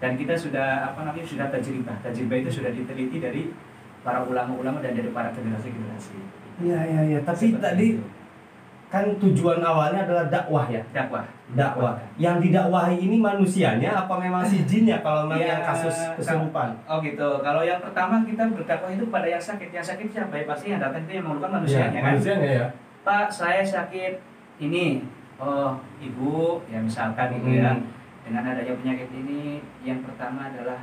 Dan 0.02 0.18
kita 0.18 0.34
sudah 0.34 0.90
apa 0.90 1.06
namanya 1.06 1.28
sudah 1.28 1.54
tajribah. 1.54 2.02
Tajribah 2.02 2.38
itu 2.42 2.50
sudah 2.50 2.74
diteliti 2.74 3.22
dari 3.22 3.54
para 4.02 4.26
ulama-ulama 4.26 4.82
dan 4.82 4.98
dari 4.98 5.14
para 5.14 5.30
generasi-generasi. 5.30 6.18
Iya 6.66 6.80
iya 6.82 7.02
iya. 7.14 7.20
Tapi 7.22 7.54
Seperti 7.54 7.62
tadi 7.62 7.88
itu. 7.94 8.02
Kan 8.88 9.04
tujuan 9.20 9.60
awalnya 9.60 10.08
adalah 10.08 10.32
dakwah 10.32 10.66
ya. 10.72 10.80
dakwah. 10.96 11.28
Dakwah. 11.52 12.00
Yang 12.16 12.48
didakwahi 12.48 12.96
ini 13.04 13.20
manusianya 13.20 14.04
apa 14.04 14.16
memang 14.16 14.48
si 14.48 14.64
jinnya 14.64 15.04
kalau 15.04 15.28
memang 15.28 15.44
Ya, 15.44 15.60
yang 15.60 15.64
kasus 15.64 15.96
kesurupan? 16.16 16.72
Oh 16.88 17.04
gitu. 17.04 17.44
Kalau 17.44 17.64
yang 17.68 17.84
pertama 17.84 18.24
kita 18.24 18.48
berdakwah 18.48 18.92
itu 18.92 19.12
pada 19.12 19.28
yang 19.28 19.44
sakit. 19.44 19.76
Yang 19.76 19.96
sakit 19.96 20.08
siapa? 20.08 20.34
Ya 20.40 20.46
pasti 20.48 20.66
yang 20.72 20.80
datang 20.80 21.04
itu 21.04 21.20
yang 21.20 21.26
mengeluhkan 21.28 21.52
manusianya 21.60 22.00
kan. 22.00 22.12
manusianya 22.16 22.48
ya. 22.48 22.68
Pak, 23.04 23.28
saya 23.32 23.64
sakit 23.64 24.20
ini. 24.64 25.04
Oh, 25.38 25.78
ibu, 26.02 26.66
ya 26.66 26.82
misalkan 26.82 27.30
gitu 27.38 27.62
ya. 27.62 27.76
Hmm. 27.76 27.86
Dengan 28.26 28.44
adanya 28.44 28.74
penyakit 28.74 29.08
ini, 29.14 29.62
yang 29.86 30.02
pertama 30.02 30.50
adalah 30.50 30.82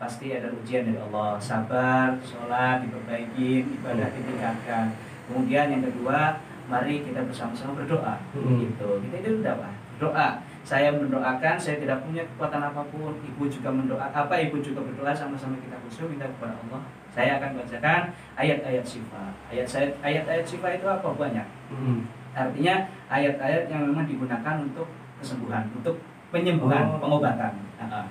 pasti 0.00 0.34
ada 0.34 0.50
ujian 0.50 0.82
dari 0.84 0.98
Allah. 0.98 1.38
Sabar, 1.38 2.18
sholat, 2.20 2.82
diperbaiki, 2.82 3.78
ibadah 3.78 4.08
ditingkatkan. 4.12 4.92
Kemudian 5.30 5.70
yang 5.78 5.82
kedua, 5.86 6.42
mari 6.68 7.00
kita 7.02 7.24
bersama-sama 7.24 7.72
berdoa. 7.80 8.14
Hmm. 8.36 8.60
Gitu. 8.62 8.88
Kita 9.08 9.16
itu 9.18 9.30
dakwah. 9.40 9.72
Doa. 9.98 10.28
Saya 10.62 10.92
mendoakan, 10.92 11.56
saya 11.56 11.80
tidak 11.80 12.04
punya 12.04 12.22
kekuatan 12.28 12.60
apa 12.60 12.84
pun. 12.92 13.16
Ibu 13.24 13.48
juga 13.48 13.72
mendoa 13.72 14.12
apa? 14.12 14.34
Ibu 14.36 14.60
juga 14.60 14.84
berdoa 14.84 15.16
sama-sama 15.16 15.56
kita 15.58 15.80
khusyuk 15.88 16.12
minta 16.12 16.28
kepada 16.28 16.54
Allah. 16.54 16.84
Saya 17.08 17.40
akan 17.40 17.56
bacakan 17.56 18.02
ayat-ayat 18.36 18.84
syifa. 18.84 19.32
Ayat 19.48 19.66
saya 19.66 19.88
ayat-ayat 20.04 20.44
syifa 20.44 20.68
itu 20.76 20.86
apa? 20.86 21.08
Banyak. 21.08 21.46
Hmm. 21.72 22.04
Artinya 22.36 22.84
ayat-ayat 23.08 23.64
yang 23.72 23.88
memang 23.88 24.04
digunakan 24.06 24.54
untuk 24.60 24.86
kesembuhan, 25.18 25.66
untuk 25.74 25.96
penyembuhan, 26.30 26.84
Oh. 26.94 27.00
pengobatan. 27.00 27.56
Ah. 27.80 28.04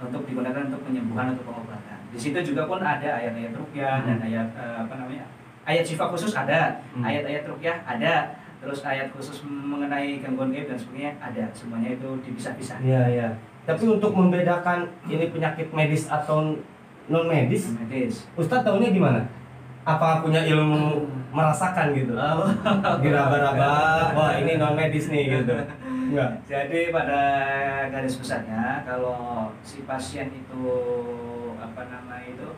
Untuk 0.00 0.24
digunakan 0.24 0.70
untuk 0.72 0.80
penyembuhan 0.86 1.34
atau 1.36 1.44
pengobatan. 1.44 1.98
Di 2.14 2.16
situ 2.16 2.38
juga 2.54 2.64
pun 2.64 2.80
ada 2.80 3.18
ayat-ayat 3.20 3.52
rukyah 3.52 4.06
dan 4.06 4.16
Hmm. 4.22 4.26
ayat 4.30 4.48
eh, 4.56 4.76
apa 4.86 4.94
namanya? 4.94 5.26
Ayat 5.64 5.84
syifa 5.84 6.08
khusus 6.08 6.32
ada, 6.32 6.80
Hmm. 6.96 7.04
ayat-ayat 7.04 7.44
rukyah 7.46 7.78
ada, 7.84 8.32
terus 8.58 8.80
ayat 8.82 9.12
khusus 9.12 9.44
mengenai 9.44 10.18
gangguan 10.18 10.50
gaib 10.50 10.66
dan 10.66 10.78
sebagainya 10.80 11.12
ada. 11.20 11.44
Semuanya 11.52 11.94
itu 11.94 12.08
dipisah-pisah. 12.24 12.80
Iya 12.80 13.02
iya. 13.08 13.28
Tapi 13.68 13.84
untuk 13.86 14.16
membedakan 14.16 14.88
ini 15.06 15.28
penyakit 15.30 15.68
medis 15.70 16.08
atau 16.08 16.56
non 17.06 17.26
medis, 17.28 17.70
Medis. 17.76 18.24
Ustadz 18.34 18.64
tahunya 18.64 18.90
gimana? 18.90 19.20
Apa 19.84 20.20
punya 20.20 20.44
ilmu 20.44 21.06
merasakan 21.30 21.92
gitu? 21.92 22.12
Oh. 22.16 22.48
Diraba-raba, 23.04 23.70
wah 24.12 24.32
ini 24.36 24.56
non 24.56 24.74
medis 24.74 25.08
nih 25.08 25.40
gitu. 25.40 25.54
Enggak. 26.10 26.42
Jadi 26.48 26.90
pada 26.90 27.20
garis 27.86 28.18
besarnya 28.18 28.82
kalau 28.82 29.52
si 29.62 29.86
pasien 29.86 30.26
itu 30.34 30.62
apa 31.54 31.86
nama 31.86 32.18
itu 32.24 32.48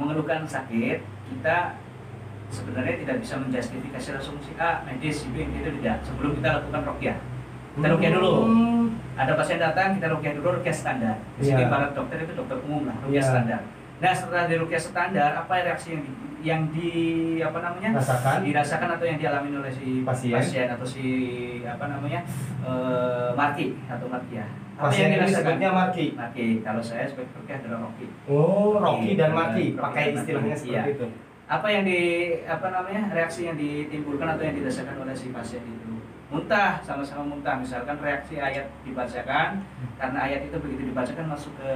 mengeluhkan 0.00 0.48
sakit, 0.48 1.04
kita 1.28 1.76
sebenarnya 2.50 2.94
tidak 2.98 3.16
bisa 3.18 3.34
menjustifikasi 3.38 4.08
langsung 4.12 4.36
si 4.40 4.52
A 4.56 4.82
medis, 4.82 5.16
si 5.16 5.26
B 5.30 5.42
itu 5.42 5.70
tidak. 5.80 6.02
Sebelum 6.02 6.34
kita 6.34 6.48
lakukan 6.60 6.82
rokyah, 6.84 7.16
kita 7.72 7.86
rokyah 7.88 8.12
dulu. 8.12 8.32
Hmm. 8.44 8.84
Ada 9.14 9.32
pasien 9.34 9.58
datang, 9.58 9.88
kita 9.94 10.06
rokyah 10.08 10.34
dulu 10.34 10.48
rokyah 10.52 10.74
standar. 10.74 11.16
Di 11.36 11.42
sini 11.44 11.62
Iya. 11.62 11.68
para 11.68 11.86
dokter 11.90 12.18
itu 12.20 12.32
dokter 12.34 12.58
umum 12.60 12.82
lah, 12.84 12.96
rokyah 13.00 13.14
Iya. 13.16 13.22
standar. 13.24 13.60
Nah 14.00 14.12
setelah 14.12 14.44
di 14.44 14.54
rokyah 14.56 14.82
standar, 14.82 15.30
apa 15.36 15.52
reaksi 15.60 15.88
yang 15.92 16.02
di, 16.02 16.12
yang 16.40 16.62
di 16.70 16.90
apa 17.38 17.58
namanya 17.60 17.90
Rasakan. 17.94 18.36
dirasakan 18.42 18.88
atau 18.90 19.04
yang 19.04 19.18
dialami 19.18 19.48
oleh 19.54 19.68
si 19.68 20.00
Pasien. 20.00 20.66
atau 20.66 20.86
si 20.88 21.04
apa 21.62 21.84
namanya 21.86 22.24
eh 22.62 23.30
marki 23.30 23.76
atau 23.86 24.08
marki 24.08 24.34
ya. 24.34 24.48
Apa 24.74 24.88
Pasien 24.88 25.06
ini 25.06 25.20
dirasakan? 25.20 25.44
sebutnya 25.44 25.70
Marki. 25.70 26.06
Marki. 26.16 26.46
Kalau 26.64 26.80
saya 26.80 27.04
sebagai 27.04 27.28
Turki 27.30 27.52
adalah 27.52 27.78
Rocky. 27.84 28.06
Oh, 28.24 28.80
Rocky 28.80 29.12
dan 29.12 29.28
Iya, 29.28 29.36
Marki, 29.36 29.64
pakai 29.76 30.04
istilahnya 30.16 30.56
seperti 30.56 30.72
Iya. 30.72 30.96
itu. 30.96 31.06
Apa 31.50 31.66
yang 31.66 31.82
di 31.82 32.00
apa 32.46 32.70
namanya 32.70 33.10
reaksi 33.10 33.50
yang 33.50 33.58
ditimbulkan 33.58 34.38
atau 34.38 34.46
yang 34.46 34.54
dirasakan 34.54 35.02
oleh 35.02 35.10
si 35.10 35.34
pasien 35.34 35.66
itu? 35.66 35.98
Muntah, 36.30 36.78
sama-sama 36.78 37.26
muntah. 37.26 37.58
Misalkan 37.58 37.98
reaksi 37.98 38.38
ayat 38.38 38.70
dibacakan, 38.86 39.66
karena 39.98 40.18
ayat 40.22 40.46
itu 40.46 40.56
begitu 40.62 40.94
dibacakan 40.94 41.26
masuk 41.26 41.50
ke 41.58 41.70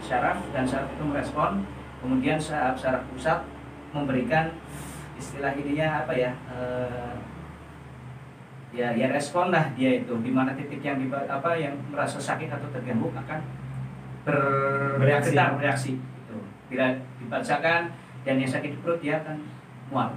syaraf 0.00 0.40
dan 0.56 0.64
syaraf 0.64 0.88
itu 0.88 1.04
merespon. 1.04 1.68
Kemudian 2.00 2.40
syaraf 2.40 2.80
syaraf 2.80 3.04
pusat 3.12 3.44
memberikan 3.92 4.56
istilah 5.20 5.52
ininya 5.52 6.00
apa 6.00 6.16
ya? 6.16 6.32
eh, 6.48 7.12
ya 8.72 8.88
ya 8.96 9.10
respon 9.12 9.50
lah 9.52 9.68
dia 9.76 10.00
itu 10.00 10.14
di 10.22 10.30
mana 10.32 10.54
titik 10.56 10.80
yang 10.80 10.96
diba- 10.96 11.26
apa 11.26 11.58
yang 11.58 11.74
merasa 11.90 12.16
sakit 12.22 12.46
atau 12.48 12.70
terganggu 12.70 13.10
akan 13.12 13.42
ber- 14.24 14.96
Bereaksi. 14.96 15.34
bereaksi 15.34 15.92
itu 15.98 16.36
bila 16.70 16.94
dibacakan 17.18 17.90
dan 18.26 18.34
yang 18.36 18.50
sakit 18.50 18.80
perut 18.84 19.00
dia 19.00 19.20
akan 19.24 19.36
mual 19.88 20.10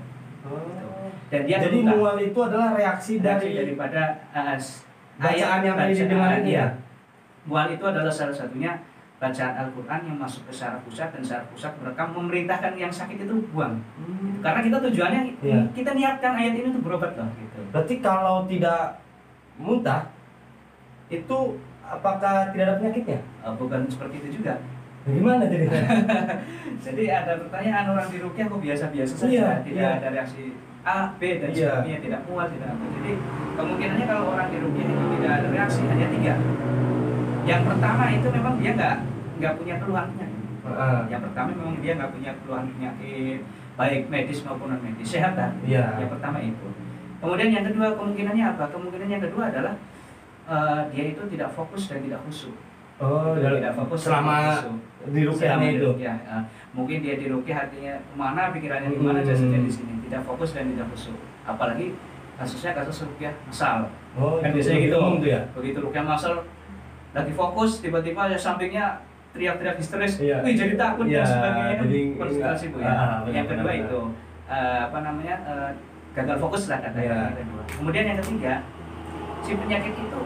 dan 1.31 1.41
dia 1.47 1.57
Jadi 1.63 1.81
muntah. 1.81 1.95
mual 1.95 2.17
itu 2.19 2.39
adalah 2.43 2.69
reaksi 2.75 3.17
Reaksi 3.17 3.23
dari 3.23 3.49
daripada 3.55 4.01
uh, 4.35 4.57
bacaan 5.17 5.59
yang 5.63 5.75
tadi 5.79 5.93
didengar 5.95 6.31
ini 6.43 6.51
iya. 6.51 6.59
ya. 6.59 6.67
mual 7.47 7.67
itu 7.71 7.85
adalah 7.85 8.11
salah 8.11 8.35
satunya 8.35 8.75
bacaan 9.23 9.55
Al-Quran 9.55 9.99
yang 10.03 10.17
masuk 10.19 10.43
ke 10.51 10.51
syaraf 10.51 10.83
pusat 10.83 11.15
dan 11.15 11.23
syaraf 11.23 11.47
pusat 11.47 11.71
merekam 11.79 12.11
memerintahkan 12.11 12.75
yang 12.75 12.91
sakit 12.91 13.23
itu 13.23 13.35
buang 13.55 13.79
karena 14.43 14.59
kita 14.59 14.77
tujuannya 14.83 15.21
Iya. 15.39 15.59
kita 15.71 15.91
niatkan 15.95 16.35
ayat 16.35 16.53
ini 16.59 16.67
untuk 16.75 16.83
berobat 16.91 17.15
loh 17.15 17.31
gitu 17.39 17.63
Berarti 17.71 17.95
kalau 18.03 18.43
tidak 18.45 18.99
muntah 19.55 20.11
itu 21.07 21.37
apakah 21.81 22.51
tidak 22.51 22.63
ada 22.67 22.75
penyakitnya? 22.79 23.19
Uh, 23.45 23.53
bukan 23.55 23.85
seperti 23.87 24.19
itu 24.23 24.41
juga 24.41 24.59
Bagaimana 25.03 25.43
jadi? 25.51 25.65
Jadi 26.85 27.03
ada 27.07 27.39
pertanyaan 27.39 27.85
orang 27.91 28.07
di 28.07 28.17
Rukyah 28.19 28.45
kok 28.47 28.59
biasa-biasa 28.59 29.13
saja, 29.15 29.31
Iya, 29.31 29.47
tidak 29.63 29.83
iya. 29.83 29.97
ada 29.99 30.07
reaksi 30.11 30.43
A, 30.83 30.97
B 31.15 31.21
dan 31.39 31.49
Iya. 31.51 31.67
sebagainya, 31.79 31.99
tidak 32.01 32.21
mual, 32.27 32.47
tidak 32.47 32.67
apa. 32.71 32.83
Jadi 32.91 33.11
kemungkinannya 33.55 34.05
kalau 34.05 34.23
orang 34.31 34.47
di 34.51 34.57
Rukyah 34.59 34.85
itu 34.85 35.05
tidak 35.15 35.31
ada 35.31 35.47
reaksi 35.47 35.81
hanya 35.87 36.07
tiga. 36.11 36.33
Yang 37.43 37.61
pertama 37.67 38.03
itu 38.09 38.27
memang 38.31 38.53
dia 38.59 38.71
nggak 38.75 38.95
nggak 39.39 39.53
punya 39.59 39.75
keluhan 39.79 40.05
penyakit. 40.11 40.41
Yang 41.11 41.21
pertama 41.27 41.47
memang 41.51 41.75
dia 41.79 41.93
nggak 41.95 42.11
punya 42.15 42.31
keluhan 42.43 42.65
penyakit 42.71 43.39
baik 43.73 44.01
medis 44.05 44.39
maupun 44.45 44.67
non 44.71 44.79
medis 44.79 45.07
sehat 45.09 45.33
kan? 45.35 45.51
Iya. 45.63 45.99
Yang 45.99 46.09
pertama 46.19 46.37
itu. 46.39 46.67
Kemudian 47.19 47.49
yang 47.51 47.65
kedua 47.67 47.87
kemungkinannya 47.95 48.45
apa? 48.55 48.63
Kemungkinan 48.71 49.07
yang 49.07 49.23
kedua 49.23 49.43
adalah 49.51 49.73
eh, 50.47 50.81
dia 50.91 51.05
itu 51.11 51.23
tidak 51.27 51.51
fokus 51.51 51.87
dan 51.87 52.03
tidak 52.03 52.19
khusyuk. 52.23 52.55
Oh, 53.01 53.33
Tidak 53.35 53.59
dari- 53.59 53.73
fokus 53.73 54.05
selama 54.05 54.37
tidak 55.03 55.11
khusyuk. 55.11 55.13
di 55.13 55.21
rukyahnya 55.25 55.51
Selama 55.51 55.65
di 55.65 55.75
itu. 55.75 55.89
rukyah, 55.89 56.17
ya. 56.19 56.37
mungkin 56.71 56.97
dia 56.99 57.15
di 57.15 57.27
rukyah 57.27 57.57
artinya 57.59 57.93
ke 57.99 58.13
mana 58.13 58.41
pikirannya 58.49 58.89
di 58.89 58.99
mana 58.99 59.19
Hmm. 59.19 59.27
jasanya 59.27 59.59
di 59.59 59.71
sini 59.71 59.93
tidak 60.01 60.21
fokus 60.23 60.49
dan 60.51 60.63
tidak 60.67 60.87
khusyuk 60.89 61.17
apalagi 61.43 61.85
kasusnya 62.33 62.71
kasus 62.73 62.97
rukyah 63.03 63.33
masal 63.43 63.77
Oh, 64.13 64.37
kan 64.37 64.49
biasanya 64.49 64.79
gitu 64.83 64.95
umum 64.95 65.15
tuh 65.17 65.29
ya. 65.29 65.41
begitu 65.51 65.77
rukyah 65.79 66.03
masal 66.03 66.33
lagi 67.11 67.31
fokus 67.31 67.71
tiba-tiba 67.79 68.21
ya 68.25 68.37
sampingnya 68.37 68.85
teriak-teriak 69.31 69.75
histeris 69.75 70.13
Iya. 70.19 70.37
wih 70.39 70.53
jadi 70.53 70.73
takut 70.75 71.05
Iya, 71.05 71.19
dan 71.19 71.27
sebagainya 71.27 71.75
jadi 71.79 71.99
konsultasi 72.15 72.65
bu 72.67 72.77
ah, 72.77 72.85
ya 72.85 72.93
benar, 73.19 73.31
yang 73.31 73.45
kedua 73.47 73.65
benar, 73.65 73.81
itu 73.83 74.01
eh, 74.45 74.79
apa 74.83 74.97
namanya 74.99 75.35
eh, 75.43 75.69
gagal 76.13 76.37
fokus 76.39 76.63
lah 76.67 76.79
katanya 76.79 77.01
Iya. 77.03 77.17
yang 77.27 77.37
kedua 77.39 77.61
kemudian 77.71 78.03
yang 78.07 78.19
ketiga 78.19 78.53
si 79.41 79.51
penyakit 79.53 79.93
itu 79.95 80.21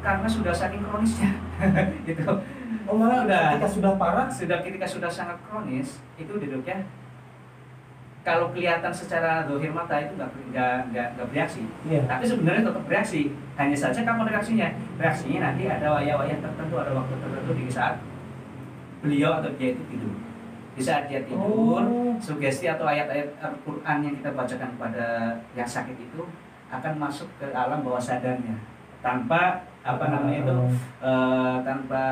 karena 0.00 0.26
sudah 0.26 0.50
saking 0.50 0.80
kronisnya 0.82 1.30
gitu 2.08 2.24
Oh, 2.86 2.94
malah 2.94 3.26
Udah. 3.26 3.54
ketika 3.54 3.68
sudah 3.68 3.92
parah 3.94 4.26
sudah 4.26 4.58
ketika 4.60 4.86
sudah 4.86 5.10
sangat 5.10 5.36
kronis 5.42 5.98
itu 6.14 6.30
duduknya 6.30 6.86
kalau 8.20 8.52
kelihatan 8.52 8.92
secara 8.92 9.48
dohir 9.48 9.72
mata 9.72 9.96
itu 9.96 10.12
nggak 10.12 10.28
nggak 10.52 11.06
nggak 11.16 11.26
bereaksi 11.26 11.64
Iya. 11.82 12.04
tapi 12.04 12.24
sebenarnya 12.24 12.62
tetap 12.62 12.84
bereaksi 12.84 13.20
hanya 13.56 13.72
saja 13.74 14.00
kapan 14.02 14.28
reaksinya 14.28 14.68
reaksinya 14.96 15.38
nanti 15.42 15.62
ada 15.64 15.86
wayah-wayah 15.90 16.38
tertentu 16.38 16.74
ada 16.76 16.92
waktu 16.92 17.14
tertentu 17.16 17.50
di 17.54 17.64
saat 17.66 17.96
beliau 19.00 19.40
atau 19.40 19.50
dia 19.56 19.72
itu 19.72 19.82
tidur 19.88 20.12
di 20.70 20.82
saat 20.84 21.08
dia 21.08 21.24
tidur 21.24 21.80
Oh. 21.80 22.12
sugesti 22.20 22.68
atau 22.68 22.84
ayat-ayat 22.84 23.32
Al-Quran 23.40 23.96
yang 24.04 24.14
kita 24.14 24.30
bacakan 24.30 24.70
pada 24.76 25.06
yang 25.56 25.64
sakit 25.66 25.96
itu 25.96 26.20
akan 26.68 26.92
masuk 27.00 27.26
ke 27.40 27.48
alam 27.50 27.80
bawah 27.80 27.98
sadarnya 27.98 28.54
tanpa 29.00 29.64
apa 29.80 30.12
namanya 30.12 30.44
itu 30.44 30.56
eh, 31.00 31.56
tanpa 31.64 32.02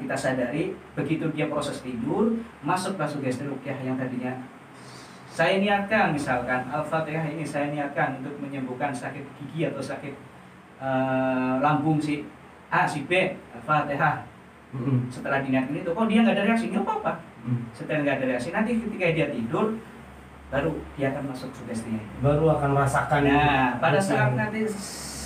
kita 0.00 0.16
sadari 0.16 0.72
begitu 0.96 1.28
dia 1.36 1.52
proses 1.52 1.84
tidur 1.84 2.32
masuklah 2.64 3.04
sugesti 3.04 3.44
rukyah 3.44 3.76
yang 3.84 4.00
tadinya 4.00 4.32
saya 5.28 5.60
niatkan 5.60 6.16
misalkan 6.16 6.66
al-fatihah 6.72 7.28
ini 7.30 7.44
saya 7.44 7.70
niatkan 7.70 8.18
untuk 8.18 8.34
menyembuhkan 8.40 8.90
sakit 8.90 9.22
gigi 9.38 9.68
atau 9.68 9.78
sakit 9.78 10.16
eh, 10.80 11.54
lambung 11.60 12.00
si 12.00 12.24
A 12.68 12.84
si 12.84 13.04
B 13.08 13.36
al-fatihah. 13.54 14.24
Mm-mm. 14.68 15.08
setelah 15.08 15.40
diniatkan 15.40 15.80
itu 15.80 15.96
kok 15.96 16.06
dia 16.12 16.20
nggak 16.20 16.36
ada 16.36 16.44
reaksi? 16.44 16.68
Nggak 16.68 16.84
apa-apa. 16.84 17.12
Mm. 17.48 17.60
setelah 17.72 17.98
nggak 18.04 18.16
ada 18.20 18.26
reaksi 18.28 18.48
nanti 18.52 18.70
ketika 18.76 19.04
dia 19.16 19.26
tidur 19.32 19.80
baru 20.48 20.76
dia 20.92 21.12
akan 21.12 21.32
masuk 21.32 21.48
sugestinya 21.52 22.00
baru 22.24 22.56
akan 22.56 22.70
merasakan. 22.76 23.20
Nah, 23.24 23.80
pada 23.80 24.00
saat 24.00 24.32
nanti 24.36 24.64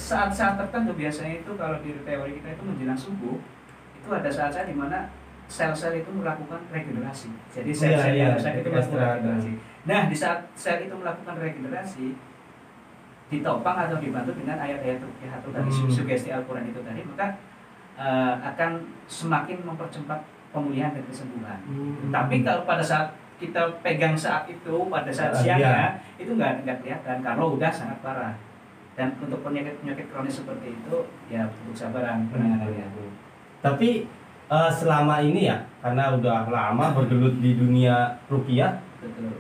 saat-saat 0.03 0.55
tertentu 0.59 0.93
biasanya 0.93 1.35
itu 1.39 1.51
kalau 1.55 1.79
di 1.79 1.95
teori 2.03 2.33
kita 2.37 2.49
itu 2.53 2.63
menjelang 2.63 2.99
subuh 2.99 3.39
itu 3.95 4.09
ada 4.11 4.27
saat-saat 4.27 4.67
di 4.67 4.75
mana 4.75 5.07
sel-sel 5.47 5.95
itu 5.95 6.11
melakukan 6.11 6.59
regenerasi. 6.69 7.31
Jadi 7.49 7.71
sel-sel 7.71 8.11
Iya, 8.11 8.15
iya, 8.15 8.25
yang 8.27 8.35
rusak 8.35 8.53
itu 8.57 8.69
melakukan 8.69 8.83
istirahat. 8.83 9.15
regenerasi. 9.15 9.51
Nah, 9.83 10.01
di 10.09 10.17
saat 10.17 10.41
sel 10.55 10.79
itu 10.81 10.95
melakukan 10.95 11.35
regenerasi 11.37 12.07
ditopang 13.29 13.77
atau 13.79 13.97
dibantu 13.97 14.33
dengan 14.37 14.57
ayat-ayat 14.59 15.01
rukyah 15.01 15.33
atau 15.41 15.49
dari 15.51 15.71
Hmm. 15.71 15.89
sugesti 15.89 16.29
Al-Qur'an 16.29 16.67
itu 16.67 16.81
tadi, 16.83 17.01
maka 17.03 17.27
eh, 17.93 18.35
akan 18.43 18.71
semakin 19.05 19.61
mempercepat 19.63 20.21
pemulihan 20.49 20.93
dan 20.93 21.05
kesembuhan. 21.05 21.61
Mm. 21.65 22.09
Tapi 22.09 22.41
kalau 22.41 22.65
pada 22.65 22.81
saat 22.81 23.13
kita 23.37 23.69
pegang 23.85 24.17
saat 24.17 24.49
itu 24.49 24.89
pada 24.89 25.13
saat 25.13 25.29
Ah, 25.29 25.37
siangnya 25.37 25.89
itu 26.17 26.33
nggak 26.33 26.65
nggak 26.65 26.77
kelihatan 26.81 27.21
kalau 27.21 27.57
udah 27.57 27.69
sangat 27.69 28.01
parah. 28.01 28.33
Dan 28.93 29.09
untuk 29.17 29.41
penyakit 29.41 29.81
penyakit 29.81 30.07
kronis 30.13 30.45
seperti 30.45 30.77
itu 30.77 30.97
ya 31.27 31.49
untuk 31.65 31.73
sabaran 31.73 32.29
penanganannya. 32.29 32.87
Tapi 33.65 34.05
eh, 34.53 34.71
selama 34.71 35.25
ini 35.25 35.49
ya, 35.49 35.65
karena 35.81 36.13
udah 36.13 36.45
lama 36.47 36.93
bergelut 36.93 37.41
di 37.41 37.57
dunia 37.57 38.21
rukiah, 38.29 38.77
Betul. 39.01 39.33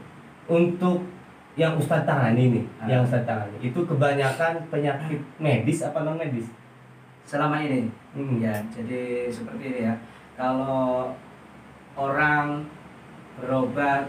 untuk 0.48 1.04
yang 1.52 1.76
Ustadz 1.76 2.08
tangani 2.08 2.48
nih, 2.48 2.64
Ah. 2.80 2.88
yang 2.88 3.00
Ustadz 3.04 3.28
tangani 3.28 3.60
itu 3.60 3.76
kebanyakan 3.76 4.64
penyakit 4.72 5.20
medis 5.36 5.84
apa 5.84 6.00
non 6.00 6.16
medis? 6.16 6.48
Selama 7.28 7.60
ini 7.60 7.92
Hmm. 8.16 8.40
ya 8.40 8.56
jadi 8.72 9.28
seperti 9.28 9.64
ini 9.68 9.80
ya. 9.84 9.94
Kalau 10.32 11.12
orang 11.92 12.64
berobat 13.36 14.08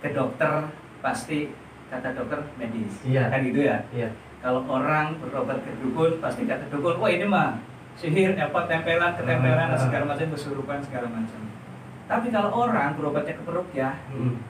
ke 0.00 0.12
dokter 0.12 0.68
pasti 1.00 1.48
kata 1.88 2.12
dokter 2.12 2.44
medis. 2.60 2.92
Iya. 3.08 3.32
Kan 3.32 3.40
gitu 3.40 3.60
ya. 3.64 3.80
Iya. 3.88 4.08
Kalau 4.40 4.64
orang 4.64 5.20
berobat 5.20 5.60
ke 5.60 5.72
dukun 5.84 6.16
pasti 6.16 6.48
kata 6.48 6.72
dukun, 6.72 6.96
wah 6.96 7.12
ini 7.12 7.28
mah 7.28 7.60
sihir, 8.00 8.32
apa 8.40 8.64
tempelan, 8.64 9.12
ketempelan, 9.12 9.68
Ah. 9.68 9.76
segala 9.76 10.04
macam, 10.08 10.32
kesurupan 10.32 10.80
segala 10.80 11.12
macam. 11.12 11.40
Tapi 12.08 12.26
kalau 12.32 12.50
orang 12.64 12.96
berobatnya 12.96 13.36
ke 13.36 13.44
perukyah 13.44 13.94
Hmm. 14.08 14.40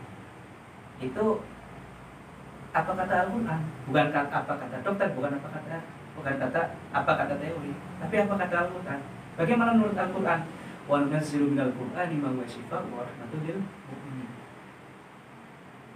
itu 1.02 1.25
apa 2.70 2.90
kata 2.94 3.14
Al-Quran? 3.26 3.61
Bukan 3.90 4.06
kata 4.14 4.35
apa 4.47 4.52
kata 4.54 4.76
dokter, 4.87 5.11
bukan 5.18 5.32
apa 5.35 5.49
kata 5.59 5.76
bukan 6.14 6.35
kata 6.38 6.61
apa 6.94 7.12
kata 7.18 7.35
teori, 7.42 7.73
tapi 7.99 8.14
apa 8.23 8.35
kata 8.38 8.54
Al-Quran. 8.66 9.00
Bagaimana 9.35 9.70
menurut 9.75 9.99
Al-Quran? 9.99 10.40
Wa 10.87 10.97
nunazzilu 11.02 11.54
minal 11.54 11.70
Qur'ani 11.75 12.14
ma 12.18 12.30
huwa 12.35 12.47
wa 12.47 13.02
rahmatun 13.06 13.40
lil 13.47 13.59
mu'minin. 13.62 14.30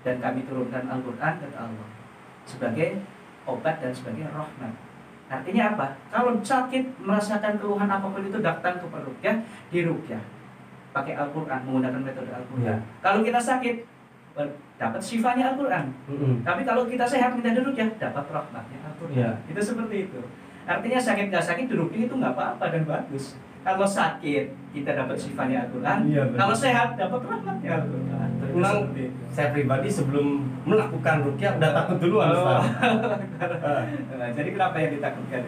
Dan 0.02 0.16
kami 0.18 0.40
turunkan 0.50 0.84
Al-Quran 0.90 1.34
kata 1.46 1.58
Allah 1.58 1.88
sebagai 2.44 3.00
obat 3.44 3.80
dan 3.80 3.92
sebagai 3.92 4.26
rahmat. 4.28 4.72
Artinya 5.28 5.72
apa? 5.76 5.86
Kalau 6.12 6.36
sakit 6.44 7.00
merasakan 7.00 7.56
keluhan 7.56 7.88
apa 7.88 8.04
pun 8.04 8.20
itu 8.20 8.38
datang 8.44 8.76
ke 8.76 8.86
perukyah, 8.88 9.36
dirukyah. 9.72 10.22
Pakai 10.92 11.16
Al-Quran, 11.16 11.60
menggunakan 11.66 12.00
metode 12.04 12.30
Al-Quran. 12.30 12.70
Iya. 12.70 12.76
Kalau 13.02 13.20
kita 13.24 13.40
sakit, 13.40 13.76
dapat 14.78 15.00
sifanya 15.00 15.54
Al-Quran. 15.54 15.90
Hmm. 16.06 16.36
Tapi 16.44 16.62
kalau 16.62 16.86
kita 16.86 17.08
sehat 17.08 17.34
minta 17.34 17.50
dirukyah, 17.50 17.88
dapat 17.98 18.24
rahmatnya 18.30 18.78
Al-Quran. 18.84 19.16
Iya. 19.16 19.30
Itu 19.50 19.60
seperti 19.62 19.96
itu. 20.10 20.20
Artinya 20.64 21.00
sakit 21.00 21.28
nggak 21.28 21.44
sakit 21.44 21.66
dirukyah 21.68 22.08
itu 22.08 22.14
nggak 22.16 22.32
apa-apa 22.36 22.64
dan 22.72 22.82
bagus. 22.88 23.36
Kalau 23.64 23.88
sakit 23.88 24.44
kita 24.76 24.90
dapat 24.92 25.16
sifanya 25.16 25.64
Al-Quran. 25.64 25.98
Benar. 26.08 26.36
kalau 26.36 26.54
sehat 26.56 26.88
dapat 27.00 27.20
rahmatnya 27.24 27.70
Al-Quran. 27.80 28.28
Memang 28.54 28.76
saya 29.28 29.50
pribadi 29.50 29.88
sebelum 29.88 30.26
melakukan 30.62 31.16
rukiah 31.22 31.58
udah 31.58 31.70
takut 31.74 31.96
duluan 31.98 32.30
Oh. 32.30 32.38
Ustaz. 32.38 32.62
Nah, 34.14 34.30
jadi 34.30 34.48
kenapa 34.50 34.76
yang 34.78 34.90
ditakutkan? 34.94 35.40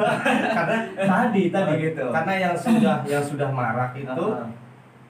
karena 0.58 0.78
tadi 0.98 1.42
tadi 1.48 1.72
Oh, 1.72 1.78
gitu. 1.80 2.04
karena 2.10 2.34
yang 2.36 2.54
sudah 2.54 2.96
yang 3.06 3.22
sudah 3.22 3.48
marak 3.48 3.94
itu 3.94 4.24
Ah, 4.28 4.44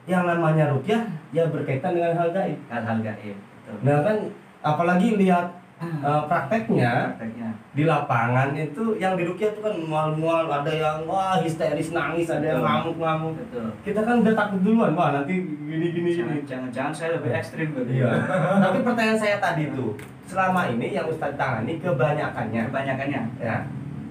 yang 0.05 0.23
namanya 0.23 0.69
rukiah 0.69 1.03
ya 1.29 1.43
berkaitan 1.47 1.91
dengan 1.91 2.13
hal 2.15 2.29
gaib. 2.29 2.57
hal-hal 2.67 2.97
gaib. 3.01 3.35
Betul. 3.35 3.77
Nah 3.83 3.97
kan 4.01 4.17
apalagi 4.61 5.17
lihat 5.17 5.45
eh, 5.79 6.21
prakteknya 6.25 6.93
Prakteknya. 7.09 7.49
di 7.71 7.83
lapangan 7.83 8.51
itu 8.51 8.83
yang 8.95 9.13
di 9.13 9.23
rukiah 9.23 9.49
itu 9.49 9.59
kan 9.59 9.75
mual-mual 9.79 10.45
ada 10.45 10.67
yang 10.67 11.03
wah 11.03 11.37
histeris 11.37 11.89
nangis 11.89 12.27
ada 12.27 12.43
yang 12.45 12.59
ngamuk-ngamuk. 12.59 13.39
Kita 13.81 14.01
kan 14.01 14.19
udah 14.19 14.33
takut 14.33 14.59
duluan 14.59 14.91
wah 14.91 15.09
nanti 15.11 15.39
gini 15.39 15.87
gini 15.89 16.09
gini. 16.13 16.35
Jangan- 16.41 16.69
Jangan-jangan 16.69 16.93
saya 16.93 17.09
lebih 17.15 17.31
ekstrim 17.31 17.67
gitu. 17.71 17.91
iya. 17.95 18.11
Tapi 18.63 18.77
pertanyaan 18.81 19.15
saya 19.17 19.37
tadi 19.39 19.71
tuh 19.71 19.95
selama 20.25 20.67
ini 20.67 20.91
yang 20.91 21.05
Ustadz 21.05 21.33
tangani 21.35 21.77
kebanyakannya 21.77 22.67
Kebanyakannya. 22.67 23.21
ya 23.39 23.57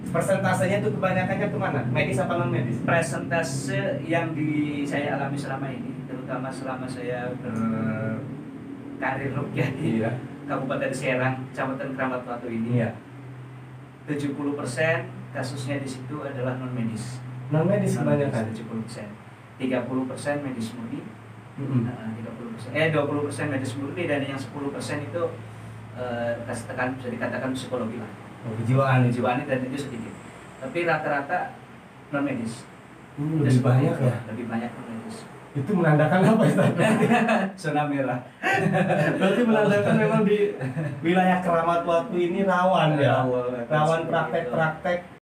persentasenya 0.09 0.81
itu 0.81 0.89
kebanyakannya 0.91 1.47
ke 1.47 1.57
mana 1.57 1.79
medis 1.85 2.17
apa 2.17 2.33
non 2.33 2.49
medis 2.49 2.81
presentase 2.81 3.77
yang 4.01 4.33
di 4.33 4.81
saya 4.81 5.13
alami 5.13 5.37
selama 5.37 5.69
ini, 5.69 5.93
terutama 6.03 6.49
selama 6.49 6.89
saya 6.89 7.29
berkarir 7.37 9.31
rukyah 9.31 9.69
di 9.71 10.01
iya 10.01 10.11
Kabupaten 10.49 10.89
Serang, 10.89 11.45
Kecamatan 11.53 11.93
Keramat 11.93 12.25
Batu 12.25 12.49
ini, 12.49 12.81
iya 12.81 12.97
70% 14.09 14.33
kasusnya 15.29 15.77
di 15.77 15.85
situ 15.85 16.25
adalah 16.25 16.57
non 16.57 16.73
medis. 16.73 17.21
non 17.53 17.69
medis 17.69 17.93
kebanyakan 17.93 18.49
70%. 18.49 19.05
30% 19.61 20.45
medis 20.45 20.73
murni, 20.73 21.05
Mm-mm. 21.61 21.81
Nah, 21.85 22.09
30%. 22.17 22.73
Eh 22.73 22.89
20% 22.89 23.53
medis 23.53 23.77
murni 23.77 24.03
dan 24.09 24.25
yang 24.25 24.39
10% 24.39 24.49
itu 25.05 25.23
eh 25.99 26.33
katakan 26.47 26.97
bisa 26.97 27.07
dikatakan 27.13 27.49
psikologi 27.53 28.01
lah. 28.01 28.09
Oh, 28.47 28.55
kejiwaan 28.57 29.05
itu 29.05 29.19
Kejiwaan 29.19 29.45
dan 29.45 29.59
itu 29.67 29.77
sedikit. 29.77 30.13
Tapi 30.57 30.89
rata-rata 30.89 31.53
non 32.09 32.25
medis. 32.25 32.65
Hmm, 33.19 33.43
lebih 33.43 33.61
banyak 33.61 33.95
ya 33.99 34.15
Lebih 34.31 34.45
banyak 34.47 34.71
non 34.73 34.85
medis. 34.89 35.17
Itu 35.59 35.71
menandakan 35.75 36.19
apa 36.23 36.43
Ustadz? 36.47 36.81
Zona 37.61 37.83
merah. 37.85 38.19
Berarti 39.19 39.41
menandakan 39.43 39.95
memang 39.99 40.21
di 40.23 40.55
wilayah 41.03 41.39
keramat 41.43 41.81
waktu 41.83 42.15
ini 42.17 42.39
rawan 42.47 42.95
ya 42.95 43.27
Rawan, 43.67 44.01
praktek-praktek 44.07 45.18